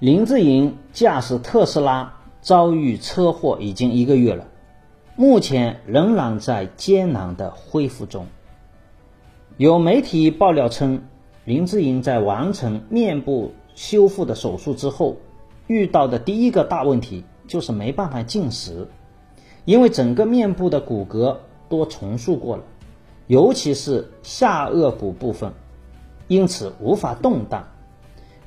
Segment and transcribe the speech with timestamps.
[0.00, 4.46] 林志颖驾驶特斯拉遭遇车祸已经一个月了，
[5.14, 8.26] 目前仍然在艰难的恢复中。
[9.58, 11.02] 有媒体爆料称，
[11.44, 15.18] 林志颖在完成面部修复的手术之后，
[15.66, 18.88] 遇到的第一个大问题就是没办法进食，
[19.66, 21.36] 因为整个面部的骨骼
[21.68, 22.62] 都重塑过了，
[23.26, 25.52] 尤其是下颚骨部分，
[26.26, 27.68] 因此无法动弹。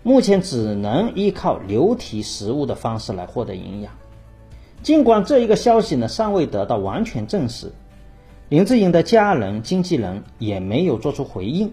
[0.03, 3.93] 目前只能依靠流体食物的方式来获得营养。
[4.81, 7.71] 尽管这一个消息呢尚未得到完全证实，
[8.49, 11.71] 林志颖的家人、经纪人也没有做出回应。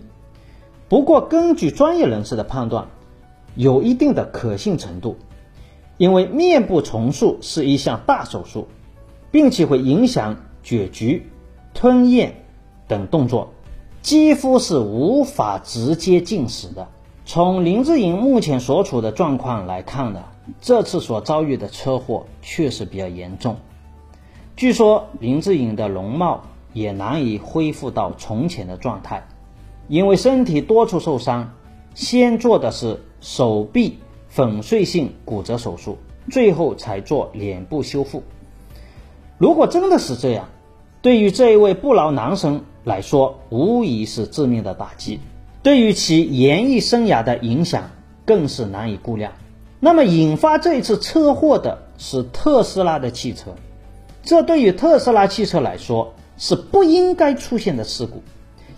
[0.88, 2.86] 不过，根据专业人士的判断，
[3.56, 5.16] 有一定的可信程度，
[5.98, 8.68] 因为面部重塑是一项大手术，
[9.32, 11.22] 并且会影响咀嚼、
[11.74, 12.44] 吞咽
[12.86, 13.52] 等动作，
[14.02, 16.88] 几乎是无法直接进食的。
[17.26, 20.24] 从林志颖目前所处的状况来看呢，
[20.60, 23.56] 这次所遭遇的车祸确实比较严重。
[24.56, 29.26] 据说林志颖的容貌也难以恢复到从前的状态，
[29.86, 31.52] 因为身体多处受伤，
[31.94, 33.98] 先做的是手臂
[34.28, 35.98] 粉碎性骨折手术，
[36.30, 38.22] 最后才做脸部修复。
[39.38, 40.48] 如果真的是这样，
[41.00, 45.20] 对于这一位不老男神来说，无疑是致命的打击。
[45.62, 47.90] 对于其演艺生涯的影响
[48.24, 49.32] 更是难以估量。
[49.78, 53.54] 那么，引发这一次车祸的是特斯拉的汽车，
[54.22, 58.22] 这对于特斯拉汽车来说是不应该出现的事故。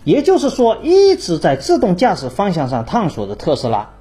[0.03, 3.91] 也就是说，一直在自动驾驶方向上探索的特斯拉，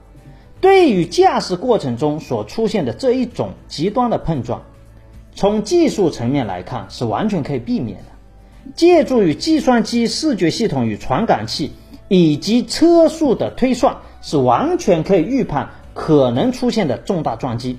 [0.60, 4.62] 对于驾驶过程中所出现的这一种极端的碰撞，
[5.34, 8.04] 从技术层面来看是完全可以避免的。
[8.74, 11.72] 借助于计算机视觉系统与传感器。
[12.14, 17.78] 以及车速的推算是完全可以预判可能出现的重大撞击，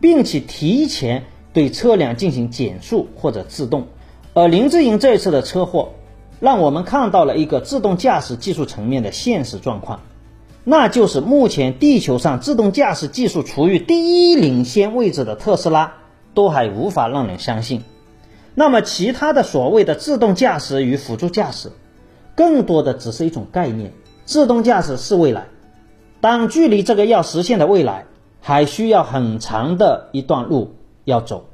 [0.00, 3.88] 并且提前对车辆进行减速或者制动。
[4.32, 5.88] 而林志颖这一次的车祸，
[6.38, 10.02] 让我们看到了一个自动驾驶技术层面的现实状况，
[10.62, 15.94] 那就是目前地球上自动驾驶技术处于第一领先位置的特斯拉，
[16.32, 17.82] 都还无法让人相信。
[18.54, 21.72] 那么其他的所谓的自动驾驶与辅助驾驶？
[22.34, 23.92] 更多的只是一种概念，
[24.24, 25.46] 自动驾驶是未来，
[26.20, 28.06] 但距离这个要实现的未来，
[28.40, 30.74] 还需要很长的一段路
[31.04, 31.46] 要走。